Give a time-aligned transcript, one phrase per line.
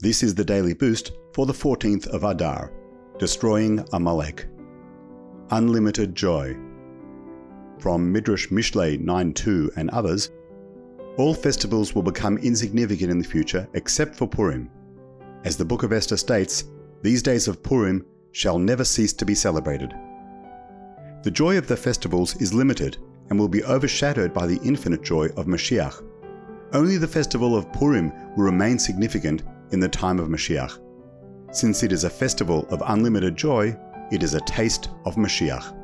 [0.00, 2.72] This is the daily boost for the 14th of Adar,
[3.18, 4.46] destroying Amalek.
[5.50, 6.56] Unlimited joy.
[7.80, 10.30] From Midrash Mishlei 9.2 and others,
[11.16, 14.70] all festivals will become insignificant in the future except for Purim.
[15.42, 16.66] As the Book of Esther states,
[17.02, 19.92] these days of Purim shall never cease to be celebrated.
[21.24, 22.98] The joy of the festivals is limited
[23.30, 26.04] and will be overshadowed by the infinite joy of Mashiach.
[26.72, 29.42] Only the festival of Purim will remain significant
[29.72, 30.78] in the time of Mashiach.
[31.52, 33.76] Since it is a festival of unlimited joy,
[34.10, 35.74] it is a taste of Mashiach.